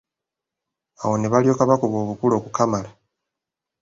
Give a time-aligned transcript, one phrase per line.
[1.01, 2.89] Awo ne balyoka bakuba obukule okukamala!